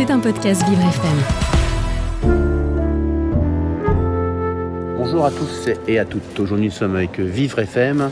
C'est 0.00 0.10
un 0.10 0.18
podcast 0.18 0.66
Vivre 0.66 0.80
FM. 0.80 1.18
Bonjour 4.96 5.26
à 5.26 5.30
tous 5.30 5.68
et 5.86 5.98
à 5.98 6.06
toutes. 6.06 6.40
Aujourd'hui, 6.40 6.68
nous 6.68 6.72
sommes 6.72 6.96
avec 6.96 7.20
Vivre 7.20 7.58
FM, 7.58 8.10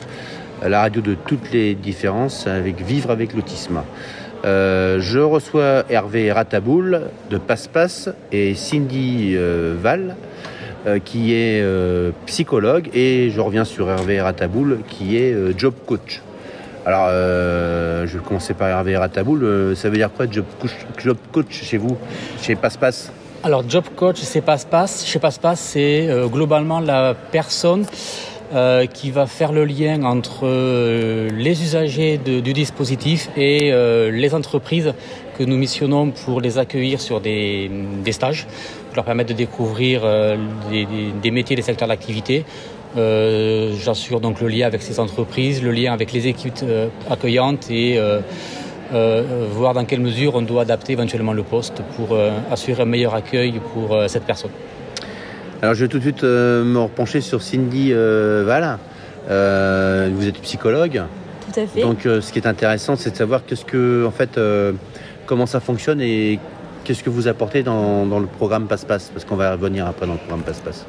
la 0.62 0.82
radio 0.82 1.00
de 1.00 1.14
toutes 1.14 1.50
les 1.50 1.74
différences, 1.74 2.46
avec 2.46 2.82
Vivre 2.82 3.10
avec 3.10 3.32
l'autisme. 3.32 3.80
Euh, 4.44 5.00
je 5.00 5.18
reçois 5.18 5.84
Hervé 5.88 6.30
Rataboul 6.30 7.04
de 7.30 7.38
Passe-Passe 7.38 8.10
et 8.32 8.54
Cindy 8.54 9.32
euh, 9.34 9.74
Val 9.80 10.16
euh, 10.86 10.98
qui 10.98 11.32
est 11.32 11.64
psychologue 12.26 12.90
et 12.92 13.30
je 13.30 13.40
reviens 13.40 13.64
sur 13.64 13.88
Hervé 13.88 14.20
Rataboul 14.20 14.80
qui 14.90 15.16
est 15.16 15.58
job 15.58 15.72
coach. 15.86 16.20
Alors, 16.88 17.08
euh, 17.10 18.06
je 18.06 18.16
vais 18.16 18.24
commencer 18.24 18.54
par 18.54 18.66
Hervé 18.66 18.96
Rataboul. 18.96 19.44
Euh, 19.44 19.74
ça 19.74 19.90
veut 19.90 19.98
dire 19.98 20.10
quoi 20.10 20.24
job 20.30 20.46
coach, 21.30 21.50
chez 21.50 21.76
vous, 21.76 21.98
chez 22.40 22.56
Passe-Passe 22.56 23.12
Alors, 23.42 23.62
job 23.68 23.84
coach, 23.94 24.16
c'est 24.22 24.40
passe-passe. 24.40 25.04
Chez 25.04 25.18
passe-passe, 25.18 25.60
c'est 25.60 26.08
euh, 26.08 26.28
globalement 26.28 26.80
la 26.80 27.12
personne 27.12 27.84
qui 28.94 29.10
va 29.10 29.26
faire 29.26 29.52
le 29.52 29.66
lien 29.66 30.04
entre 30.04 30.46
les 30.46 31.62
usagers 31.62 32.16
du 32.16 32.54
dispositif 32.54 33.28
et 33.36 33.70
les 34.10 34.34
entreprises 34.34 34.94
que 35.36 35.44
nous 35.44 35.58
missionnons 35.58 36.12
pour 36.12 36.40
les 36.40 36.56
accueillir 36.56 36.98
sur 36.98 37.20
des, 37.20 37.70
stages, 38.10 38.46
pour 38.86 38.96
leur 38.96 39.04
permettre 39.04 39.28
de 39.28 39.34
découvrir 39.34 40.00
des 40.70 41.30
métiers, 41.30 41.56
des 41.56 41.60
secteurs 41.60 41.88
d'activité. 41.88 42.46
Euh, 42.96 43.74
J'assure 43.78 44.20
donc 44.20 44.40
le 44.40 44.48
lien 44.48 44.66
avec 44.66 44.82
ces 44.82 44.98
entreprises, 44.98 45.62
le 45.62 45.72
lien 45.72 45.92
avec 45.92 46.12
les 46.12 46.26
équipes 46.26 46.54
euh, 46.62 46.88
accueillantes 47.10 47.70
et 47.70 47.98
euh, 47.98 48.20
euh, 48.94 49.22
voir 49.52 49.74
dans 49.74 49.84
quelle 49.84 50.00
mesure 50.00 50.34
on 50.34 50.42
doit 50.42 50.62
adapter 50.62 50.94
éventuellement 50.94 51.34
le 51.34 51.42
poste 51.42 51.82
pour 51.96 52.12
euh, 52.12 52.30
assurer 52.50 52.82
un 52.82 52.86
meilleur 52.86 53.14
accueil 53.14 53.60
pour 53.74 53.94
euh, 53.94 54.08
cette 54.08 54.24
personne. 54.24 54.50
Alors, 55.60 55.74
je 55.74 55.84
vais 55.84 55.88
tout 55.88 55.98
de 55.98 56.02
suite 56.04 56.24
euh, 56.24 56.64
me 56.64 56.78
repencher 56.78 57.20
sur 57.20 57.42
Cindy 57.42 57.90
euh, 57.92 58.44
Val. 58.46 58.78
Euh, 59.28 60.08
vous 60.14 60.26
êtes 60.26 60.40
psychologue. 60.40 61.02
Tout 61.52 61.60
à 61.60 61.66
fait. 61.66 61.80
Donc, 61.82 62.06
euh, 62.06 62.20
ce 62.20 62.32
qui 62.32 62.38
est 62.38 62.46
intéressant, 62.46 62.96
c'est 62.96 63.10
de 63.10 63.16
savoir 63.16 63.44
qu'est-ce 63.44 63.64
que, 63.64 64.06
en 64.06 64.10
fait, 64.10 64.38
euh, 64.38 64.72
comment 65.26 65.46
ça 65.46 65.60
fonctionne 65.60 66.00
et 66.00 66.38
qu'est-ce 66.84 67.02
que 67.02 67.10
vous 67.10 67.28
apportez 67.28 67.62
dans, 67.62 68.06
dans 68.06 68.20
le 68.20 68.26
programme 68.26 68.66
Passe-Passe, 68.66 69.10
parce 69.12 69.24
qu'on 69.26 69.36
va 69.36 69.52
revenir 69.52 69.86
après 69.86 70.06
dans 70.06 70.14
le 70.14 70.18
programme 70.18 70.42
Passe-Passe. 70.42 70.86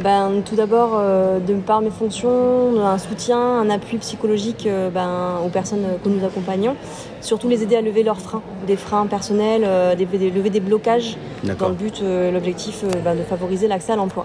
Ben, 0.00 0.42
tout 0.44 0.54
d'abord, 0.54 0.92
euh, 0.94 1.40
de 1.40 1.54
par 1.54 1.80
mes 1.80 1.90
fonctions, 1.90 2.80
un 2.80 2.98
soutien, 2.98 3.36
un 3.38 3.68
appui 3.68 3.98
psychologique 3.98 4.64
euh, 4.66 4.90
ben, 4.90 5.40
aux 5.44 5.48
personnes 5.48 5.84
que 6.04 6.08
nous 6.08 6.24
accompagnons. 6.24 6.76
Surtout 7.20 7.48
les 7.48 7.64
aider 7.64 7.74
à 7.74 7.80
lever 7.80 8.04
leurs 8.04 8.20
freins, 8.20 8.42
des 8.68 8.76
freins 8.76 9.06
personnels, 9.06 9.62
euh, 9.64 9.96
des, 9.96 10.04
des- 10.06 10.30
lever 10.30 10.50
des 10.50 10.60
blocages, 10.60 11.16
dans 11.58 11.68
le 11.68 11.74
but, 11.74 12.00
euh, 12.00 12.30
l'objectif 12.30 12.84
euh, 12.84 12.90
ben, 13.04 13.16
de 13.16 13.22
favoriser 13.22 13.66
l'accès 13.66 13.92
à 13.92 13.96
l'emploi. 13.96 14.24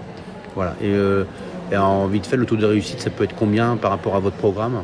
Voilà. 0.54 0.74
Et, 0.80 0.86
euh, 0.90 1.24
et 1.72 1.76
en 1.76 2.06
vite 2.06 2.26
fait, 2.26 2.36
le 2.36 2.46
taux 2.46 2.56
de 2.56 2.66
réussite, 2.66 3.00
ça 3.00 3.10
peut 3.10 3.24
être 3.24 3.34
combien 3.34 3.76
par 3.76 3.90
rapport 3.90 4.14
à 4.14 4.20
votre 4.20 4.36
programme? 4.36 4.82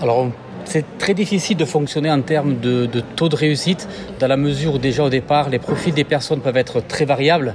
Alors, 0.00 0.28
c'est 0.64 0.84
très 0.98 1.14
difficile 1.14 1.56
de 1.56 1.64
fonctionner 1.64 2.10
en 2.10 2.20
termes 2.20 2.60
de, 2.60 2.86
de 2.86 3.00
taux 3.00 3.28
de 3.28 3.34
réussite, 3.34 3.88
dans 4.20 4.28
la 4.28 4.36
mesure 4.36 4.74
où 4.74 4.78
déjà 4.78 5.02
au 5.02 5.08
départ, 5.08 5.48
les 5.48 5.58
profils 5.58 5.92
des 5.94 6.04
personnes 6.04 6.38
peuvent 6.40 6.56
être 6.56 6.86
très 6.86 7.04
variables, 7.04 7.54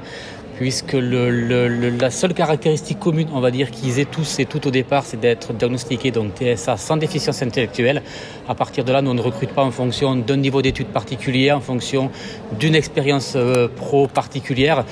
puisque 0.58 0.94
la 0.94 2.10
seule 2.10 2.34
caractéristique 2.34 3.00
commune, 3.00 3.28
on 3.34 3.40
va 3.40 3.52
dire, 3.52 3.72
qu'ils 3.72 4.00
aient 4.00 4.06
tous 4.06 4.40
et 4.40 4.46
tout 4.46 4.68
au 4.68 4.72
départ, 4.72 5.04
c'est 5.04 5.20
d'être 5.20 5.54
diagnostiqués, 5.54 6.12
donc 6.12 6.34
TSA, 6.36 6.78
sans 6.78 6.98
déficience 6.98 7.42
intellectuelle. 7.42 8.02
À 8.48 8.56
partir 8.56 8.84
de 8.84 8.92
là, 8.92 9.02
nous 9.02 9.14
ne 9.14 9.22
recrute 9.22 9.52
pas 9.52 9.64
en 9.64 9.72
fonction 9.72 10.16
d'un 10.16 10.38
niveau 10.38 10.62
d'études 10.62 10.88
particulier, 10.88 11.52
en 11.52 11.62
fonction 11.62 12.12
d'une 12.60 12.76
expérience 12.76 13.34
euh, 13.36 13.68
pro 13.68 14.08
particulière. 14.08 14.86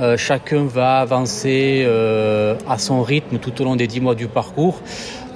Euh, 0.00 0.16
chacun 0.16 0.64
va 0.64 0.98
avancer 0.98 1.84
euh, 1.86 2.56
à 2.68 2.78
son 2.78 3.02
rythme 3.02 3.38
tout 3.38 3.60
au 3.60 3.64
long 3.64 3.76
des 3.76 3.86
dix 3.86 4.00
mois 4.00 4.14
du 4.14 4.28
parcours. 4.28 4.80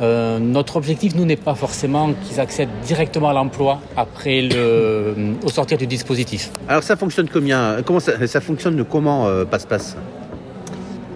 Euh, 0.01 0.39
notre 0.39 0.77
objectif, 0.77 1.15
nous, 1.15 1.25
n'est 1.25 1.37
pas 1.37 1.55
forcément 1.55 2.13
qu'ils 2.25 2.41
accèdent 2.41 2.71
directement 2.85 3.29
à 3.29 3.33
l'emploi 3.35 3.81
après 3.97 4.43
le, 4.43 5.15
au 5.45 5.51
sortir 5.51 5.77
du 5.77 5.87
dispositif. 5.87 6.51
Alors, 6.69 6.83
ça 6.83 6.97
fonctionne 6.97 7.29
combien 7.29 7.83
Comment 7.85 8.01
ça, 8.01 8.27
ça 8.27 8.41
fonctionne 8.41 8.77
de 8.77 8.83
comment 8.83 9.27
euh, 9.27 9.45
Passe-Passe? 9.45 9.97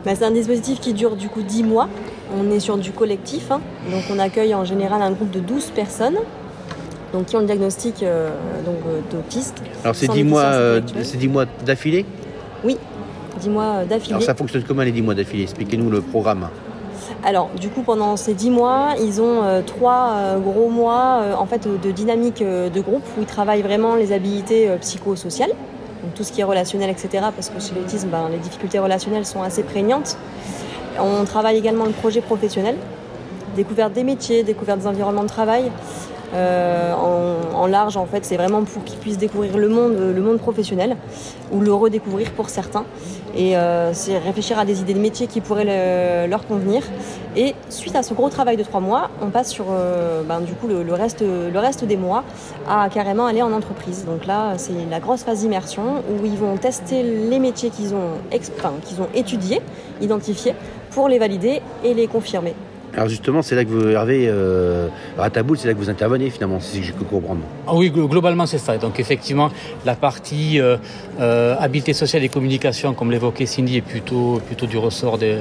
Ben, 0.05 0.15
c'est 0.15 0.25
un 0.25 0.31
dispositif 0.31 0.81
qui 0.81 0.93
dure 0.93 1.17
du 1.17 1.28
coup 1.28 1.43
10 1.43 1.62
mois. 1.62 1.89
On 2.39 2.50
est 2.50 2.61
sur 2.61 2.77
du 2.77 2.91
collectif, 2.91 3.50
hein. 3.50 3.61
donc 3.91 4.03
on 4.12 4.19
accueille 4.19 4.55
en 4.55 4.65
général 4.65 5.01
un 5.01 5.12
groupe 5.12 5.31
de 5.31 5.41
12 5.41 5.71
personnes. 5.71 6.19
Donc, 7.12 7.27
qui 7.27 7.37
ont 7.37 7.41
le 7.41 7.47
diagnostic 7.47 8.03
euh, 8.03 8.31
donc, 8.66 8.78
euh, 8.89 9.01
d'autiste. 9.09 9.62
Alors, 9.84 9.95
c'est 9.95 10.06
Sans 10.06 10.15
10 10.15 10.25
mois, 10.25 10.43
euh, 10.43 10.81
c'est 11.03 11.16
10 11.16 11.28
mois 11.28 11.45
d'affilée? 11.65 12.05
10 13.41 13.51
mois 13.51 13.65
euh, 13.65 13.84
d'affilée. 13.84 14.15
Alors, 14.15 14.25
ça 14.25 14.34
fonctionne 14.34 14.65
comment 14.66 14.83
les 14.83 14.93
10 14.93 15.03
mois 15.03 15.15
d'affilée? 15.15 15.45
Expliquez-nous 15.45 15.91
le 15.91 16.01
programme. 16.01 16.49
Alors, 17.25 17.50
du 17.59 17.69
coup, 17.69 17.82
pendant 17.82 18.16
ces 18.16 18.34
10 18.34 18.50
mois, 18.50 18.94
ils 19.00 19.21
ont 19.21 19.43
euh, 19.43 19.62
trois 19.62 20.12
euh, 20.15 20.38
gros 20.38 20.69
mois 20.69 21.21
euh, 21.22 21.34
en 21.34 21.47
fait, 21.47 21.66
de 21.66 21.91
dynamique 21.91 22.43
de 22.43 22.81
groupe 22.81 23.03
où 23.16 23.21
ils 23.21 23.27
travaillent 23.27 23.62
vraiment 23.62 23.94
les 23.94 24.12
habilités 24.12 24.69
psychosociales, 24.81 25.50
donc 26.03 26.15
tout 26.15 26.25
ce 26.25 26.33
qui 26.33 26.41
est 26.41 26.44
relationnel, 26.44 26.91
etc. 26.91 27.27
Parce 27.34 27.50
que 27.50 27.60
chez 27.60 27.75
l'autisme, 27.75 28.09
ben, 28.09 28.28
les 28.31 28.38
difficultés 28.38 28.78
relationnelles 28.78 29.27
sont 29.27 29.43
assez 29.43 29.62
prégnantes. 29.62 30.16
On 30.99 31.25
travaille 31.25 31.56
également 31.56 31.87
le 31.87 31.93
projet 31.93 32.21
professionnel, 32.21 32.77
découverte 33.56 33.93
des 33.93 34.04
métiers, 34.04 34.43
découverte 34.43 34.81
des 34.81 34.87
environnements 34.87 35.25
de 35.25 35.28
travail. 35.28 35.71
Euh, 36.34 36.93
en, 36.93 37.67
large, 37.67 37.97
en 37.97 38.06
fait, 38.06 38.25
c'est 38.25 38.37
vraiment 38.37 38.62
pour 38.65 38.84
qu'ils 38.84 38.99
puissent 38.99 39.19
découvrir 39.19 39.56
le 39.56 39.69
monde, 39.69 39.97
le 40.15 40.21
monde 40.21 40.39
professionnel 40.39 40.97
ou 41.53 41.61
le 41.61 41.72
redécouvrir 41.72 42.33
pour 42.33 42.49
certains. 42.50 42.84
Et 43.37 43.56
euh, 43.56 43.93
c'est 43.95 44.19
réfléchir 44.19 44.59
à 44.59 44.65
des 44.65 44.81
idées 44.81 44.95
de 44.95 44.99
métiers 45.00 45.27
qui 45.27 45.41
pourraient 45.41 45.65
le- 45.65 46.31
leur 46.31 46.47
convenir. 46.47 46.83
Et 47.37 47.55
suite 47.69 47.97
à 47.97 48.03
ce 48.03 48.15
gros 48.15 48.28
travail 48.28 48.56
de 48.56 48.62
trois 48.62 48.81
mois, 48.81 49.11
on 49.22 49.31
passe 49.31 49.50
sur 49.50 49.67
euh, 49.71 50.22
ben, 50.22 50.41
le, 50.69 50.93
reste, 50.95 51.84
des 51.84 51.97
mois 51.97 52.22
à 52.69 52.89
carrément 52.89 53.27
aller 53.27 53.43
en 53.43 53.53
entreprise. 53.53 54.05
Donc 54.05 54.27
là, 54.27 54.55
c'est 54.56 54.72
la 54.91 55.01
grosse 55.01 55.22
phase 55.22 55.41
d'immersion 55.41 56.03
où 56.11 56.25
ils 56.27 56.37
vont 56.37 56.56
tester 56.56 57.03
les 57.03 57.39
métiers 57.39 57.71
qu'ils 57.71 57.95
ont, 57.95 58.19
qu'ils 58.83 59.01
ont 59.01 59.09
étudiés, 59.15 59.61
identifiés, 60.01 60.55
pour 60.91 61.09
les 61.09 61.19
valider 61.19 61.61
et 61.83 61.95
les 61.95 62.06
confirmer. 62.06 62.55
Alors, 62.97 63.09
justement, 63.09 63.43
c'est 63.43 63.56
là 63.56 63.65
que 63.65 63.71
vous, 63.71 63.88
Hervé 63.88 64.27
euh, 64.28 64.88
Rataboul, 65.19 65.59
c'est 65.59 65.66
là 65.66 65.75
que 65.75 65.78
vous 65.78 65.91
intervenez 65.91 66.31
finalement, 66.31 66.60
si 66.60 66.82
j'ai 66.82 66.93
pu 66.93 67.05
comprendre. 67.05 67.41
Ah 67.66 67.75
oui, 67.75 67.91
glo- 67.91 68.09
globalement, 68.09 68.47
c'est 68.47 68.59
ça. 68.59 68.78
Donc, 68.78 69.00
effectivement, 69.00 69.50
la 69.84 69.97
partie 69.97 70.60
euh, 70.60 70.77
euh, 71.21 71.56
habileté 71.59 71.93
sociale 71.93 72.22
et 72.22 72.28
communication, 72.28 72.94
comme 72.94 73.10
l'évoquait 73.10 73.47
Cindy, 73.47 73.78
est 73.78 73.81
plutôt, 73.81 74.41
plutôt 74.47 74.66
du 74.66 74.78
ressort 74.78 75.19
des, 75.19 75.38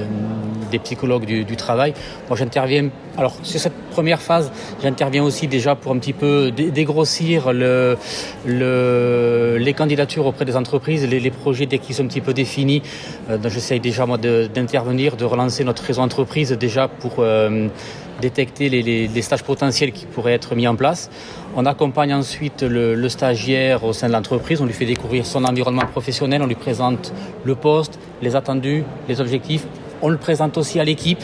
psychologues 0.82 1.24
du, 1.24 1.56
travail. 1.56 1.94
Moi, 2.28 2.36
j'interviens. 2.36 2.88
Alors, 3.16 3.36
sur 3.44 3.60
cette 3.60 3.74
première 3.92 4.20
phase, 4.20 4.50
j'interviens 4.82 5.22
aussi 5.22 5.46
déjà 5.46 5.76
pour 5.76 5.92
un 5.92 5.98
petit 5.98 6.12
peu 6.12 6.50
dé- 6.50 6.72
dégrossir 6.72 7.52
le, 7.52 7.96
le, 8.44 9.56
les 9.60 9.72
candidatures 9.72 10.26
auprès 10.26 10.44
des 10.44 10.56
entreprises, 10.56 11.06
les, 11.08 11.30
projets 11.30 11.66
dès 11.66 11.78
qu'ils 11.78 11.94
sont 11.94 12.04
un 12.04 12.08
petit 12.08 12.20
peu 12.20 12.34
définis. 12.34 12.82
Euh, 13.30 13.38
donc, 13.38 13.52
J'essaye 13.52 13.78
déjà, 13.78 14.04
moi, 14.06 14.18
d'intervenir, 14.18 15.16
de, 15.16 15.24
relancer 15.24 15.62
notre 15.62 15.84
réseau 15.84 16.02
entreprise 16.02 16.50
déjà 16.50 16.88
pour 16.88 17.20
euh, 17.20 17.43
détecter 18.20 18.68
les, 18.68 19.22
stages 19.22 19.42
potentiels 19.42 19.92
qui 19.92 20.06
pourraient 20.06 20.32
être 20.32 20.54
mis 20.54 20.66
en 20.66 20.76
place. 20.76 21.10
On 21.56 21.66
accompagne 21.66 22.14
ensuite 22.14 22.62
le, 22.62 23.08
stagiaire 23.08 23.84
au 23.84 23.92
sein 23.92 24.08
de 24.08 24.12
l'entreprise, 24.12 24.60
on 24.60 24.66
lui 24.66 24.72
fait 24.72 24.86
découvrir 24.86 25.26
son 25.26 25.44
environnement 25.44 25.86
professionnel, 25.86 26.42
on 26.42 26.46
lui 26.46 26.54
présente 26.54 27.12
le 27.44 27.54
poste, 27.54 27.98
les 28.22 28.36
attendus, 28.36 28.84
les 29.08 29.20
objectifs. 29.20 29.66
On 30.02 30.08
le 30.08 30.18
présente 30.18 30.58
aussi 30.58 30.80
à 30.80 30.84
l'équipe. 30.84 31.22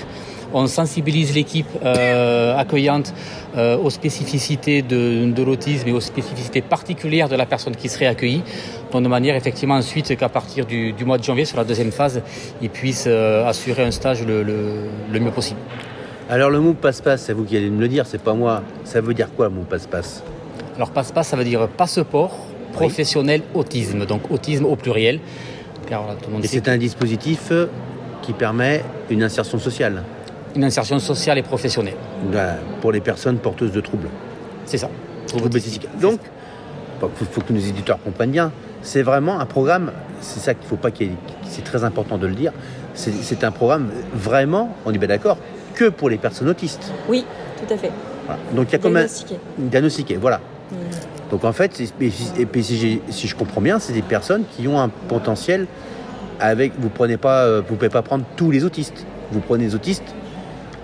On 0.53 0.67
sensibilise 0.67 1.33
l'équipe 1.33 1.69
euh, 1.85 2.59
accueillante 2.59 3.15
euh, 3.57 3.77
aux 3.79 3.91
spécificités 3.91 4.83
de, 4.83 5.33
l'autisme 5.45 5.87
et 5.89 5.93
aux 5.93 6.01
spécificités 6.01 6.61
particulières 6.61 7.29
de 7.29 7.37
la 7.37 7.47
personne 7.47 7.77
qui 7.77 7.89
serait 7.89 8.07
accueillie, 8.07 8.43
donc 8.91 9.05
de 9.05 9.09
manière 9.09 9.37
effectivement 9.37 9.77
ensuite 9.77 10.16
qu'à 10.16 10.28
partir 10.28 10.66
du, 10.66 10.93
mois 11.05 11.19
de 11.19 11.23
janvier, 11.23 11.45
sur 11.45 11.57
la 11.57 11.63
deuxième 11.63 11.93
phase, 11.93 12.21
ils 12.61 12.71
puissent 12.71 13.05
euh, 13.07 13.47
assurer 13.47 13.84
un 13.84 13.93
stage 13.93 14.27
le 14.27 15.21
mieux 15.21 15.31
possible. 15.31 15.61
Alors, 16.30 16.48
le 16.50 16.60
mot 16.60 16.74
passe-passe, 16.74 17.22
c'est 17.22 17.32
vous 17.32 17.42
qui 17.44 17.56
allez 17.56 17.71
me 17.71 17.80
le 17.80 17.88
dire, 17.88 18.06
c'est 18.06 18.22
pas 18.22 18.34
moi. 18.34 18.62
Ça 18.84 19.00
veut 19.00 19.15
dire 19.15 19.28
quoi, 19.34 19.48
le 19.48 19.54
mot 19.54 19.62
passe-passe? 19.68 20.22
Alors 20.77 20.91
passe-passe, 20.91 21.28
ça 21.28 21.36
veut 21.36 21.42
dire 21.44 21.66
passeport 21.68 22.30
professionnel 22.72 23.42
autisme, 23.53 24.06
donc 24.06 24.30
autisme 24.30 24.65
au 24.65 24.77
pluriel. 24.77 25.18
Car 25.88 26.04
tout 26.22 26.28
le 26.28 26.34
monde 26.34 26.44
Et 26.44 26.47
c'est 26.48 26.68
un 26.68 26.78
dispositif 26.78 27.53
qui 28.22 28.32
permet 28.32 28.84
une 29.10 29.22
insertion 29.22 29.59
sociale 29.59 30.03
une 30.56 30.65
insertion 30.65 30.98
sociale 30.98 31.38
et 31.38 31.42
professionnelle. 31.42 31.94
euh, 32.34 32.54
pour 32.80 32.91
les 32.91 33.00
personnes 33.00 33.38
porteuses 33.38 33.71
de 33.72 33.80
troubles. 33.80 34.09
C'est 34.65 34.78
ça. 34.78 34.88
troubles. 35.28 35.48
Donc, 36.00 36.18
il 37.03 37.09
faut, 37.16 37.24
faut 37.30 37.41
que 37.41 37.53
nos 37.53 37.60
éditeurs 37.60 37.98
comprennent 38.03 38.32
bien, 38.32 38.50
c'est 38.82 39.03
vraiment 39.03 39.38
un 39.38 39.47
programme, 39.47 39.92
c'est 40.21 40.41
ça 40.41 40.54
qu'il 40.54 40.66
faut 40.68 40.74
pas 40.77 40.91
qu'il 40.91 41.06
y 41.06 41.10
ait- 41.10 41.16
c'est 41.48 41.62
très 41.62 41.84
important 41.84 42.18
de 42.18 42.27
le 42.27 42.34
dire, 42.34 42.53
c'est 42.94 43.12
c'est 43.12 43.44
un 43.44 43.53
programme 43.53 43.91
vraiment, 44.12 44.74
on 44.86 44.92
est 44.92 44.98
bien 44.98 45.06
d'accord, 45.06 45.38
que 45.75 45.89
pour 45.89 46.11
les 46.11 46.19
personnes 46.19 46.49
autistes. 46.49 46.93
Oui, 47.09 47.25
tout 47.59 47.72
à 47.72 47.77
fait. 47.77 47.91
Voilà. 48.27 48.41
Donc 48.55 48.69
il 48.69 48.72
y 48.72 48.75
a 48.77 48.78
comme 48.78 48.97
un 48.97 49.01
Diagnostiqué. 49.01 49.37
diagnostiqué, 49.59 50.17
voilà. 50.17 50.41
Mhm. 50.71 50.78
Donc 51.31 51.45
en 51.45 51.53
fait, 51.53 51.81
et 51.81 52.47
puis 52.47 52.63
si, 52.63 53.01
je 53.28 53.34
comprends 53.37 53.61
bien, 53.61 53.78
c'est 53.78 53.93
des 53.93 54.03
personnes 54.03 54.45
qui 54.57 54.67
ont 54.69 54.78
un 54.81 54.89
potentiel 54.89 55.67
avec. 56.41 56.72
Vous 56.78 56.89
prenez 56.91 57.17
pas, 57.17 57.45
euh, 57.45 57.63
vous 57.67 57.77
pouvez 57.77 57.89
pas 57.89 58.03
prendre 58.03 58.25
tous 58.37 58.51
les 58.51 58.65
autistes. 58.65 59.05
Vous 59.33 59.41
prenez 59.41 59.65
les 59.65 59.75
autistes 59.75 60.15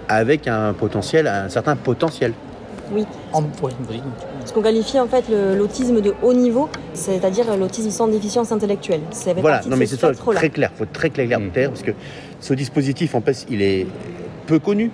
avec 0.09 0.47
un 0.47 0.73
potentiel, 0.73 1.27
un 1.27 1.49
certain 1.49 1.75
potentiel. 1.77 2.33
Oui. 2.93 3.05
En- 3.33 3.43
oui, 3.43 3.73
oui. 3.91 4.01
Ce 4.45 4.53
qu'on 4.53 4.63
qualifie 4.63 5.01
en 5.01 5.09
fait 5.09 5.25
l'autisme 5.29 6.01
de 6.01 6.15
haut 6.23 6.33
niveau, 6.33 6.69
c'est-à-dire 6.95 7.57
l'autisme 7.57 7.91
sans 7.91 8.07
déficience 8.07 8.53
intellectuelle. 8.53 9.01
Voilà, 9.39 9.63
non 9.69 9.77
mais 9.77 9.87
ce 9.87 9.97
c'est 9.97 10.13
très 10.35 10.51
clair, 10.51 10.71
faut 10.77 10.85
être 10.85 10.93
très 10.93 11.11
clair, 11.11 11.41
Mm. 11.41 11.51
clair, 11.51 11.71
parce 11.71 11.83
que 11.83 11.91
ce 12.39 12.55
dispositif 12.55 13.17
en 13.17 13.21
fait 13.21 13.45
il 13.51 13.61
est 13.61 13.89
peu 14.47 14.59
connu, 14.59 14.91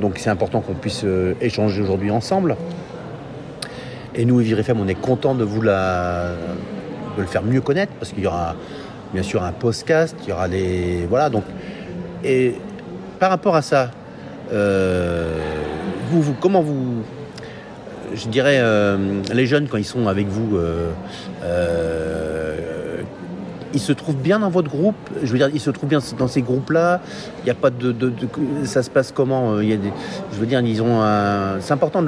donc 0.00 0.18
c'est 0.18 0.30
important 0.30 0.60
qu'on 0.60 0.74
puisse 0.74 1.02
euh, 1.04 1.34
échanger 1.40 1.82
aujourd'hui 1.82 2.10
ensemble. 2.10 2.56
Et 4.14 4.24
nous, 4.24 4.38
Vivre 4.38 4.58
FM, 4.58 4.80
on 4.80 4.88
est 4.88 5.00
content 5.00 5.34
de 5.34 5.44
vous 5.44 5.62
la, 5.62 6.32
de 7.16 7.20
le 7.20 7.26
faire 7.26 7.42
mieux 7.42 7.60
connaître, 7.60 7.92
parce 7.98 8.12
qu'il 8.12 8.24
y 8.24 8.26
aura 8.26 8.56
bien 9.12 9.22
sûr 9.22 9.42
un 9.42 9.52
podcast, 9.52 10.16
il 10.22 10.30
y 10.30 10.32
aura 10.32 10.48
des 10.48 11.06
voilà 11.08 11.28
donc 11.28 11.44
et 12.24 12.54
par 13.18 13.30
rapport 13.30 13.56
à 13.56 13.62
ça, 13.62 13.90
euh, 14.52 15.38
vous, 16.10 16.22
vous 16.22 16.34
comment 16.34 16.62
vous 16.62 17.02
je 18.14 18.28
dirais, 18.28 18.58
euh, 18.60 19.22
les 19.32 19.46
jeunes, 19.46 19.68
quand 19.68 19.78
ils 19.78 19.86
sont 19.86 20.06
avec 20.06 20.26
vous, 20.26 20.58
ils 23.74 23.80
se 23.80 23.92
trouvent 23.92 24.16
bien 24.16 24.38
dans 24.38 24.50
votre 24.50 24.70
groupe. 24.70 24.96
Je 25.22 25.32
veux 25.32 25.38
dire, 25.38 25.50
ils 25.52 25.60
se 25.60 25.70
trouvent 25.70 25.88
bien 25.88 26.00
dans 26.18 26.28
ces 26.28 26.42
groupes-là. 26.42 27.00
Il 27.40 27.44
n'y 27.44 27.50
a 27.50 27.54
pas 27.54 27.70
de, 27.70 27.92
de- 27.92 28.12
Ça 28.64 28.82
se 28.82 28.90
passe 28.90 29.12
comment 29.12 29.60
Il 29.60 29.68
y 29.68 29.72
a 29.72 29.76
des, 29.76 29.92
Je 30.32 30.38
veux 30.38 30.46
dire, 30.46 30.60
ils 30.60 30.82
ont. 30.82 31.00
C'est 31.60 31.72
important 31.72 32.02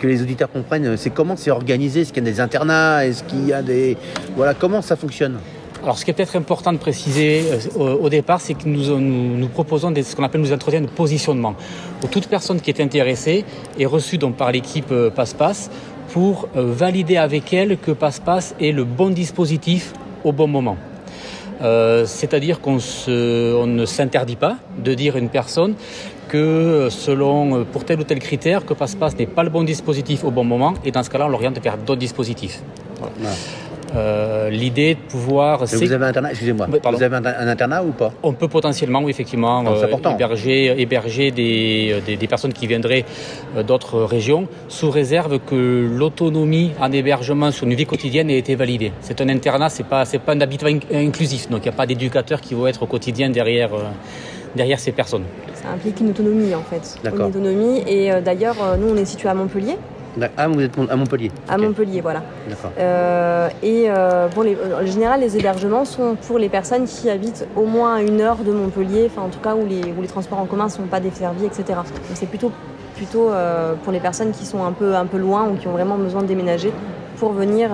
que 0.00 0.06
les 0.06 0.22
auditeurs 0.22 0.50
comprennent, 0.50 0.96
c'est 0.96 1.10
comment 1.10 1.36
c'est 1.36 1.50
organisé 1.50 2.02
Est-ce 2.02 2.12
qu'il 2.12 2.24
y 2.24 2.28
a 2.28 2.30
des 2.30 2.40
internats 2.40 3.06
Est-ce 3.06 3.22
qu'il 3.24 3.46
y 3.46 3.52
a 3.52 3.62
des... 3.62 3.96
Voilà, 4.36 4.52
comment 4.54 4.82
ça 4.82 4.96
fonctionne? 4.96 5.38
Alors, 5.82 5.98
ce 5.98 6.04
qui 6.04 6.10
est 6.10 6.14
peut-être 6.14 6.36
important 6.36 6.72
de 6.72 6.78
préciser 6.78 7.44
euh, 7.76 7.94
au, 7.96 8.08
départ, 8.08 8.40
c'est 8.40 8.54
que 8.54 8.66
nous, 8.66 8.98
nous, 8.98 9.48
proposons 9.48 9.92
ce 9.94 10.16
qu'on 10.16 10.24
appelle 10.24 10.40
nous 10.40 10.52
entretiens 10.52 10.80
de 10.80 10.86
positionnement, 10.86 11.54
toute 12.10 12.26
personne 12.26 12.60
qui 12.60 12.70
est 12.70 12.80
intéressée 12.80 13.44
est 13.78 13.84
reçue 13.84 14.16
donc 14.16 14.36
par 14.36 14.50
l'équipe 14.50 14.90
euh, 14.92 15.10
Passe-Passe 15.10 15.70
pour 16.12 16.48
euh, 16.56 16.72
valider 16.72 17.18
avec 17.18 17.52
elle 17.52 17.76
que 17.76 17.90
Passe-Passe 17.90 18.54
est 18.60 18.72
le 18.72 18.84
bon 18.84 19.10
dispositif 19.10 19.92
au 20.24 20.32
bon 20.32 20.48
moment. 20.48 20.76
Euh, 21.62 22.04
C'est-à-dire 22.06 22.60
qu'on 22.60 22.78
on 23.06 23.66
ne 23.66 23.86
s'interdit 23.86 24.36
pas 24.36 24.56
de 24.78 24.94
dire 24.94 25.16
à 25.16 25.18
une 25.18 25.28
personne 25.28 25.74
que 26.28 26.38
euh, 26.38 26.90
selon 26.90 27.60
euh, 27.60 27.64
pour 27.64 27.84
tel 27.84 28.00
ou 28.00 28.04
tel 28.04 28.18
critère 28.18 28.64
que 28.64 28.74
Passe-Passe 28.74 29.16
n'est 29.16 29.26
pas 29.26 29.44
le 29.44 29.50
bon 29.50 29.62
dispositif 29.62 30.24
au 30.24 30.30
bon 30.30 30.44
moment 30.44 30.74
et 30.84 30.90
dans 30.90 31.02
ce 31.02 31.10
cas-là 31.10 31.26
on 31.26 31.28
l'oriente 31.28 31.58
vers 31.62 31.76
d'autres 31.76 32.00
dispositifs. 32.00 32.60
Voilà. 32.98 33.34
Euh, 33.94 34.50
L'idée 34.50 34.94
de 34.94 35.00
pouvoir 35.00 35.64
Vous 35.64 35.92
avez 35.92 36.04
un 36.04 36.08
internat, 36.08 36.30
excusez-moi, 36.30 36.66
pardon. 36.82 36.98
vous 36.98 37.04
avez 37.04 37.16
un, 37.16 37.24
un 37.24 37.48
internat 37.48 37.82
ou 37.84 37.92
pas? 37.92 38.12
On 38.22 38.32
peut 38.32 38.48
potentiellement, 38.48 39.00
oui, 39.02 39.10
effectivement, 39.10 39.62
Non, 39.62 39.72
euh, 39.72 39.86
héberger, 40.14 40.74
héberger 40.80 41.30
des, 41.30 41.90
euh, 41.92 42.00
des, 42.04 42.16
des 42.16 42.26
personnes 42.26 42.52
qui 42.52 42.66
viendraient 42.66 43.04
d'autres 43.66 44.00
régions, 44.02 44.48
sous 44.68 44.90
réserve 44.90 45.38
que 45.38 45.88
l'autonomie 45.90 46.72
en 46.80 46.90
hébergement 46.92 47.50
sur 47.50 47.66
une 47.66 47.74
vie 47.74 47.86
quotidienne 47.86 48.30
ait 48.30 48.38
été 48.38 48.54
validée. 48.56 48.92
C'est 49.00 49.20
un 49.20 49.28
internat, 49.28 49.68
c'est 49.68 49.86
pas, 49.86 50.04
c'est 50.04 50.18
pas 50.18 50.32
un 50.34 50.40
habitat 50.40 50.66
in- 50.66 50.78
inclusif, 51.06 51.48
donc 51.48 51.60
il 51.60 51.68
n'y 51.68 51.74
a 51.74 51.76
pas 51.76 51.86
d'éducateurs 51.86 52.40
qui 52.40 52.54
vont 52.54 52.66
être 52.66 52.82
au 52.82 52.86
quotidien 52.86 53.30
derrière, 53.30 53.72
euh, 53.74 53.82
derrière 54.56 54.78
ces 54.80 54.92
personnes. 54.92 55.24
Ça 55.54 55.68
implique 55.70 56.00
une 56.00 56.10
autonomie 56.10 56.54
en 56.54 56.62
fait. 56.62 56.98
D'accord. 57.02 57.20
Une 57.28 57.36
autonomie. 57.36 57.82
Et 57.86 58.12
euh, 58.12 58.20
d'ailleurs, 58.20 58.56
euh, 58.62 58.76
nous 58.76 58.88
on 58.92 58.96
est 58.96 59.04
situé 59.04 59.28
à 59.28 59.34
Montpellier. 59.34 59.76
Ah, 60.36 60.48
vous 60.48 60.60
êtes 60.60 60.72
à 60.90 60.96
Montpellier 60.96 61.30
À 61.48 61.58
Montpellier, 61.58 62.00
voilà. 62.00 62.22
D'accord. 62.48 62.70
Euh, 62.78 63.48
et 63.62 63.86
euh, 63.88 64.28
bon, 64.34 64.42
les- 64.42 64.56
en 64.80 64.86
général, 64.86 65.20
les 65.20 65.36
hébergements 65.36 65.84
sont 65.84 66.16
pour 66.26 66.38
les 66.38 66.48
personnes 66.48 66.84
qui 66.84 67.10
habitent 67.10 67.46
au 67.56 67.64
moins 67.64 67.96
à 67.96 68.00
une 68.02 68.20
heure 68.20 68.36
de 68.38 68.52
Montpellier, 68.52 69.06
enfin 69.10 69.22
en 69.26 69.28
tout 69.28 69.40
cas 69.40 69.54
où 69.54 69.66
les, 69.66 69.82
où 69.96 70.00
les 70.02 70.08
transports 70.08 70.38
en 70.38 70.46
commun 70.46 70.64
ne 70.66 70.70
sont 70.70 70.82
pas 70.84 71.00
desservis, 71.00 71.46
etc. 71.46 71.64
Donc 71.68 72.14
c'est 72.14 72.28
plutôt, 72.28 72.52
plutôt 72.96 73.30
euh, 73.30 73.74
pour 73.82 73.92
les 73.92 74.00
personnes 74.00 74.30
qui 74.32 74.46
sont 74.46 74.64
un 74.64 74.72
peu, 74.72 74.94
un 74.94 75.06
peu 75.06 75.18
loin 75.18 75.48
ou 75.48 75.54
qui 75.56 75.66
ont 75.66 75.72
vraiment 75.72 75.96
besoin 75.96 76.22
de 76.22 76.26
déménager 76.28 76.72
pour 77.18 77.32
venir 77.32 77.70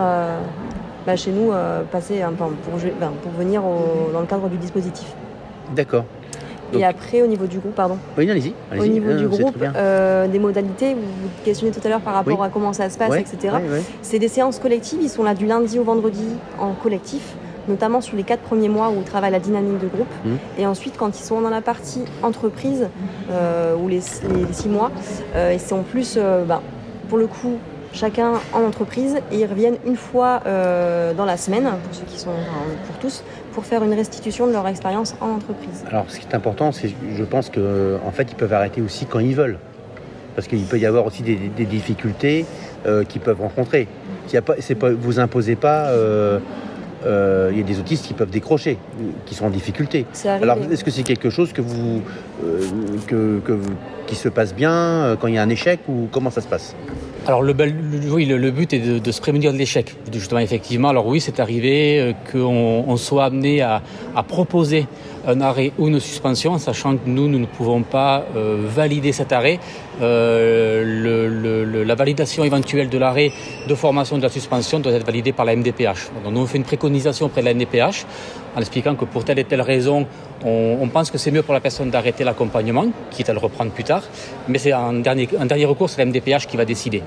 bah, 1.07 1.17
chez 1.17 1.31
nous 1.33 1.51
passer, 1.91 2.23
un 2.23 2.33
pour, 2.33 2.51
ben, 3.01 3.11
pour 3.23 3.33
venir 3.33 3.63
au- 3.65 4.13
dans 4.13 4.21
le 4.21 4.27
cadre 4.27 4.49
du 4.49 4.57
dispositif. 4.57 5.09
D'accord. 5.75 6.05
Donc- 6.73 6.81
Et 6.81 6.85
après, 6.85 7.23
au 7.23 7.27
niveau 7.27 7.47
du 7.47 7.59
groupe, 7.59 7.75
pardon. 7.75 7.97
Oui, 8.17 8.31
allez-y. 8.31 8.51
Au 8.51 8.75
allez-y. 8.75 8.91
niveau 8.91 9.13
du 9.15 9.27
groupe, 9.29 9.57
euh, 9.77 10.29
des 10.29 10.39
modalités, 10.39 10.95
vous 10.95 11.01
vous 11.01 11.29
questionnez 11.45 11.73
tout 11.73 11.81
à 11.85 11.89
l'heure 11.89 12.01
par 12.01 12.15
rapport 12.15 12.39
Oui. 12.41 12.47
à 12.47 12.49
comment 12.49 12.73
ça 12.73 12.89
se 12.91 12.99
passe, 12.99 13.11
Ouais, 13.11 13.21
etc. 13.21 13.55
ouais, 13.55 13.71
ouais. 13.71 13.83
C'est 14.03 14.19
des 14.19 14.29
séances 14.29 14.59
collectives, 14.59 15.01
ils 15.03 15.09
sont 15.11 15.23
là 15.25 15.35
du 15.35 15.47
lundi 15.47 15.79
au 15.79 15.83
vendredi 15.85 16.25
en 16.59 16.73
collectif, 16.73 17.35
notamment 17.69 18.01
sur 18.01 18.17
les 18.17 18.23
quatre 18.23 18.43
premiers 18.43 18.69
mois 18.69 18.91
où 18.91 19.03
travaille 19.03 19.33
la 19.33 19.41
dynamique 19.41 19.79
de 19.79 19.89
groupe. 19.89 20.09
Mhm. 20.25 20.39
Et 20.59 20.67
ensuite, 20.67 20.95
quand 20.97 21.19
ils 21.19 21.25
sont 21.25 21.41
dans 21.41 21.51
la 21.51 21.61
partie 21.63 22.03
entreprise, 22.23 22.89
euh, 23.31 23.75
ou 23.77 23.89
les, 23.89 24.01
six 24.01 24.69
mois, 24.69 24.91
euh, 25.35 25.51
ils 25.55 25.61
sont 25.61 25.83
plus, 25.83 26.15
euh, 26.17 26.45
bah, 26.45 26.63
pour 27.09 27.19
le 27.19 27.27
coup, 27.27 27.59
chacun 27.93 28.33
en 28.53 28.63
entreprise 28.63 29.17
et 29.33 29.39
ils 29.41 29.47
reviennent 29.47 29.79
une 29.87 29.97
fois 29.97 30.41
euh, 30.47 31.13
dans 31.15 31.25
la 31.25 31.37
semaine, 31.37 31.65
pour 31.65 31.95
ceux 31.95 32.05
qui 32.07 32.19
sont, 32.19 32.31
enfin, 32.31 32.65
pour 32.87 32.97
tous, 32.99 33.23
pour 33.53 33.65
faire 33.65 33.83
une 33.83 33.95
restitution 33.95 34.47
de 34.47 34.53
leur 34.53 34.67
expérience 34.69 35.15
en 35.21 35.31
entreprise. 35.31 35.85
Alors, 35.89 36.05
ce 36.09 36.19
qui 36.19 36.27
est 36.27 36.35
important, 36.35 36.73
c'est, 36.73 36.91
je 37.17 37.25
pense 37.25 37.51
que, 37.51 37.99
en 38.07 38.11
fait, 38.13 38.29
ils 38.31 38.37
peuvent 38.37 38.53
arrêter 38.53 38.81
aussi 38.81 39.07
quand 39.07 39.19
ils 39.19 39.35
veulent, 39.35 39.59
parce 40.37 40.47
qu'il 40.47 40.65
peut 40.65 40.79
y 40.79 40.87
avoir 40.87 41.05
aussi 41.07 41.23
des, 41.23 41.37
des 41.37 41.65
difficultés 41.67 42.47
euh, 42.87 43.05
qu'ils 43.05 43.21
peuvent 43.21 43.41
rencontrer. 43.41 43.89
S'il 44.27 44.35
y 44.35 44.39
a 44.39 44.43
pas, 44.43 44.55
pas, 44.79 44.91
vous 44.93 45.19
imposez 45.19 45.57
pas. 45.57 45.87
euh, 45.89 46.39
euh, 47.07 47.49
il 47.51 47.57
y 47.57 47.63
a 47.63 47.65
des 47.65 47.81
autistes 47.81 48.07
qui 48.07 48.13
peuvent 48.13 48.29
décrocher, 48.29 48.77
qui 49.25 49.35
sont 49.35 49.47
en 49.47 49.51
difficulté. 49.51 50.05
Alors, 50.27 50.59
est-ce 50.71 50.85
que 50.85 50.91
c'est 50.91 51.03
quelque 51.03 51.31
chose 51.31 51.51
que 51.55 51.63
vous, 51.63 52.03
euh, 52.45 52.61
que, 53.07 53.41
que 53.43 53.53
vous- 53.53 53.71
qui 54.07 54.15
se 54.15 54.29
passe 54.29 54.55
bien 54.55 54.71
euh, 54.75 55.17
quand 55.17 55.27
il 55.29 55.35
y 55.35 55.39
a 55.39 55.43
un 55.43 55.49
échec 55.49 55.81
ou 55.89 56.09
comment 56.13 56.29
ça 56.31 56.43
se 56.43 56.47
passe? 56.49 56.75
Alors 57.27 57.43
le, 57.43 57.55
oui, 58.11 58.25
le, 58.25 58.51
but 58.51 58.73
est 58.73 59.01
de, 59.01 59.13
se 59.13 59.21
prémunir 59.21 59.53
de 59.53 59.59
l'échec. 59.59 59.95
Justement, 60.13 60.41
effectivement, 60.41 60.89
alors 60.89 61.07
oui, 61.07 61.21
c'est 61.21 61.39
arrivé 61.39 62.01
euh, 62.01 62.13
qu'on 62.33 62.85
on 62.87 62.97
soit 62.97 63.25
amené 63.25 63.61
à 63.61 63.83
proposer 64.27 64.87
un 65.27 65.41
arrêt 65.41 65.73
ou 65.79 65.89
une 65.89 66.01
suspension, 66.01 66.59
sachant 66.59 66.97
que 66.97 67.07
nous, 67.09 67.29
nous 67.29 67.39
ne 67.39 67.47
pouvons 67.47 67.83
pas 67.83 68.25
euh, 68.37 68.63
valider 68.65 69.13
cet 69.13 69.33
arrêt. 69.33 69.59
Euh, 70.01 71.85
la 71.85 71.95
validation 71.95 72.45
éventuelle 72.45 72.89
de 72.89 72.99
l'arrêt 72.99 73.33
de 73.69 73.75
formation 73.75 74.17
de 74.17 74.23
la 74.23 74.29
suspension 74.29 74.81
doit 74.81 74.93
être 74.93 75.07
validée 75.07 75.33
par 75.33 75.45
la 75.45 75.57
MDPH. 75.57 76.11
Donc 76.25 76.33
nous, 76.33 76.41
on 76.41 76.47
fait 76.47 76.59
une 76.59 76.65
préconisation 76.65 77.27
auprès 77.27 77.41
de 77.43 77.47
la 77.47 77.55
MDPH 77.55 78.07
en 78.57 78.61
expliquant 78.61 78.95
que 78.95 79.05
pour 79.05 79.25
telle 79.25 79.39
et 79.39 79.45
telle 79.45 79.63
raison, 79.63 80.07
on, 80.45 80.89
pense 80.89 81.11
que 81.11 81.19
c'est 81.19 81.31
mieux 81.31 81.43
pour 81.43 81.55
la 81.55 81.61
personne 81.61 81.91
d'arrêter 81.91 82.25
l'accompagnement, 82.25 82.87
quitte 83.11 83.29
à 83.29 83.33
le 83.33 83.39
reprendre 83.39 83.71
plus 83.71 83.85
tard. 83.85 84.03
Mais 84.49 84.59
c'est 84.59 84.73
dernier, 85.03 85.29
en 85.39 85.45
dernier 85.45 85.67
recours, 85.67 85.91
c'est 85.91 86.05
la 86.05 86.07
MDPH 86.07 86.47
qui 86.47 86.57
va 86.57 86.65
décider. 86.65 87.03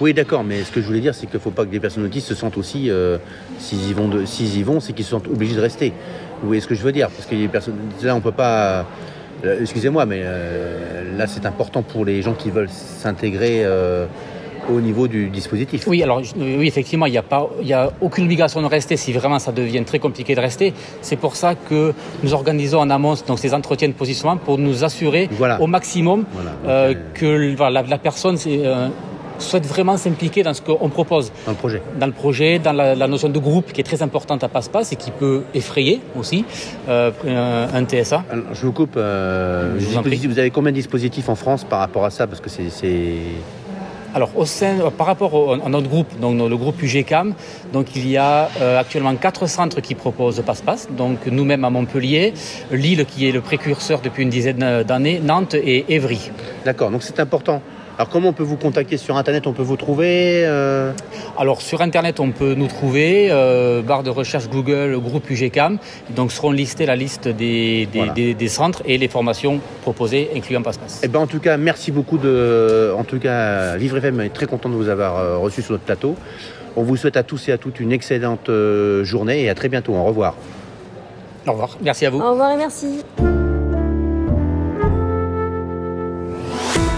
Oui, 0.00 0.12
d'accord, 0.12 0.42
mais 0.44 0.64
ce 0.64 0.70
que 0.72 0.80
je 0.80 0.86
voulais 0.86 1.00
dire, 1.00 1.14
c'est 1.14 1.26
qu'il 1.26 1.36
ne 1.36 1.40
faut 1.40 1.50
pas 1.50 1.64
que 1.64 1.70
les 1.72 1.80
personnes 1.80 2.04
autistes 2.04 2.26
se 2.28 2.34
sentent 2.34 2.56
aussi, 2.58 2.90
euh, 2.90 3.18
s'ils 3.58 3.88
y 3.88 3.92
vont, 3.92 4.08
de- 4.08 4.24
s'ils 4.24 4.58
y 4.58 4.62
vont, 4.62 4.80
c'est 4.80 4.92
qu'ils 4.92 5.04
se 5.04 5.12
sentent 5.12 5.28
obligés 5.28 5.54
de 5.54 5.60
rester. 5.60 5.92
Vous 6.40 6.48
voyez 6.48 6.60
ce 6.60 6.66
que 6.66 6.74
je 6.74 6.82
veux 6.82 6.92
dire? 6.92 7.08
Parce 7.10 7.26
que 7.26 7.34
les 7.34 7.48
personnes, 7.48 7.76
là, 8.02 8.14
on 8.16 8.20
peut 8.20 8.32
pas. 8.32 8.86
euh, 9.44 9.60
Excusez-moi, 9.60 10.04
mais 10.06 10.20
euh, 10.24 11.16
là, 11.16 11.26
c'est 11.26 11.46
important 11.46 11.82
pour 11.82 12.04
les 12.04 12.22
gens 12.22 12.32
qui 12.34 12.50
veulent 12.50 12.70
s'intégrer 12.70 13.64
au 14.70 14.80
niveau 14.80 15.06
du 15.08 15.28
dispositif. 15.28 15.86
Oui, 15.86 16.02
alors 16.02 16.22
oui, 16.36 16.66
effectivement, 16.66 17.04
il 17.04 17.12
n'y 17.12 17.18
a 17.18 17.22
pas, 17.22 17.46
il 17.60 17.66
y 17.68 17.74
a 17.74 17.92
aucune 18.00 18.24
obligation 18.24 18.62
de 18.62 18.66
rester 18.66 18.96
si 18.96 19.12
vraiment 19.12 19.38
ça 19.38 19.52
devient 19.52 19.84
très 19.84 19.98
compliqué 19.98 20.34
de 20.34 20.40
rester. 20.40 20.72
C'est 21.02 21.16
pour 21.16 21.36
ça 21.36 21.54
que 21.54 21.92
nous 22.22 22.32
organisons 22.32 22.78
en 22.80 22.88
amont 22.88 23.14
donc 23.28 23.38
ces 23.38 23.52
entretiens 23.52 23.88
de 23.88 23.92
positionnement 23.92 24.38
pour 24.38 24.56
nous 24.56 24.82
assurer 24.82 25.28
Voilà. 25.32 25.60
au 25.60 25.66
maximum 25.66 26.24
Voilà. 26.32 26.52
Euh, 26.66 26.94
que 27.12 27.54
la, 27.60 27.82
la 27.82 27.98
personne 27.98 28.38
c'est, 28.38 28.60
euh, 28.64 28.88
souhaite 29.44 29.66
vraiment 29.66 29.96
s'impliquer 29.96 30.42
dans 30.42 30.54
ce 30.54 30.62
qu'on 30.62 30.88
propose, 30.88 31.30
dans 31.46 31.52
le 31.52 31.56
projet. 31.58 31.82
dans 32.00 32.06
le 32.06 32.12
projet, 32.12 32.58
dans 32.58 32.72
la, 32.72 32.94
la 32.94 33.06
notion 33.06 33.28
de 33.28 33.38
groupe 33.38 33.72
qui 33.72 33.80
est 33.80 33.84
très 33.84 34.02
importante 34.02 34.42
à 34.44 34.48
passe-passe 34.48 34.92
et 34.92 34.96
qui 34.96 35.10
peut 35.10 35.42
effrayer 35.54 36.00
aussi 36.18 36.44
euh, 36.88 37.10
un, 37.72 37.84
TSA. 37.84 38.24
Alors, 38.30 38.44
je 38.52 38.66
vous 38.66 38.72
coupe. 38.72 38.96
euh, 38.96 39.78
Je 39.78 40.26
vous 40.28 40.38
avez 40.38 40.50
combien 40.50 40.70
de 40.72 40.76
dispositifs 40.76 41.28
en 41.28 41.34
France 41.34 41.64
par 41.64 41.78
rapport 41.80 42.04
à 42.04 42.10
ça? 42.10 42.26
Parce 42.26 42.40
que 42.40 42.48
c'est. 42.50 42.64
Alors, 44.16 44.30
au 44.36 44.44
sein, 44.44 44.78
euh, 44.80 44.90
par 44.90 45.08
rapport 45.08 45.34
au- 45.34 45.52
à 45.54 45.68
notre 45.68 45.88
groupe, 45.88 46.06
donc 46.20 46.38
le 46.38 46.56
groupe 46.56 46.80
UGCAM, 46.80 47.34
donc 47.72 47.96
il 47.96 48.08
y 48.08 48.16
a 48.16 48.48
euh, 48.60 48.78
actuellement 48.78 49.12
quatre 49.16 49.48
centres 49.48 49.80
qui 49.80 49.96
proposent 49.96 50.40
Passe-Passe. 50.46 50.86
Donc 50.96 51.26
nous-mêmes 51.26 51.64
à 51.64 51.70
Montpellier, 51.70 52.32
Lille 52.70 53.04
qui 53.06 53.28
est 53.28 53.32
le 53.32 53.40
précurseur 53.40 54.00
depuis 54.00 54.22
une 54.22 54.30
dizaine 54.30 54.84
d'années, 54.84 55.18
Nantes 55.20 55.54
et 55.54 55.84
Évry. 55.96 56.30
D'accord, 56.64 56.92
donc 56.92 57.02
c'est 57.02 57.18
important 57.18 57.60
Alors 57.98 58.08
comment 58.08 58.30
on 58.30 58.32
peut 58.32 58.42
vous 58.42 58.56
contacter 58.56 58.96
sur 58.96 59.16
Internet? 59.16 59.46
On 59.46 59.52
peut 59.52 59.62
vous 59.62 59.76
trouver 59.76 60.42
euh? 60.44 60.92
Alors 61.38 61.60
sur 61.62 61.80
Internet, 61.80 62.18
on 62.20 62.30
peut 62.32 62.54
nous 62.54 62.66
trouver, 62.66 63.28
euh, 63.30 63.82
barre 63.82 64.02
de 64.02 64.10
recherche 64.10 64.48
Google, 64.48 64.98
groupe 64.98 65.30
UGCAM. 65.30 65.78
Donc 66.10 66.32
seront 66.32 66.50
listés 66.50 66.86
la 66.86 66.96
liste 66.96 67.28
des, 67.28 67.86
des, 67.86 67.98
Voilà. 67.98 68.12
des- 68.12 68.34
des 68.34 68.48
centres 68.48 68.82
et 68.84 68.98
les 68.98 69.08
formations 69.08 69.60
proposées, 69.82 70.30
incluant 70.34 70.62
Passe-Passe. 70.62 71.00
Eh 71.04 71.08
ben, 71.08 71.20
en 71.20 71.26
tout 71.28 71.38
cas, 71.40 71.56
merci 71.56 71.92
beaucoup 71.92 72.18
de. 72.18 72.92
En 72.96 73.04
tout 73.04 73.18
cas, 73.20 73.76
Vivre 73.76 73.96
FM 73.98 74.20
est 74.22 74.30
très 74.34 74.46
content 74.46 74.68
de 74.68 74.74
vous 74.74 74.88
avoir 74.88 75.16
euh, 75.18 75.36
reçu 75.38 75.62
sur 75.62 75.72
notre 75.72 75.84
plateau. 75.84 76.16
On 76.76 76.82
vous 76.82 76.96
souhaite 76.96 77.16
à 77.16 77.22
tous 77.22 77.48
et 77.48 77.52
à 77.52 77.58
toutes 77.58 77.78
une 77.78 77.92
excellente 77.92 78.50
journée 79.02 79.42
et 79.44 79.48
à 79.50 79.54
très 79.54 79.68
bientôt. 79.68 79.94
Au 79.94 80.02
revoir. 80.02 80.34
Au 81.46 81.52
revoir. 81.52 81.76
Merci 81.82 82.06
à 82.06 82.10
vous. 82.10 82.18
Au 82.20 82.30
revoir 82.32 82.50
et 82.50 82.56
merci. 82.56 83.04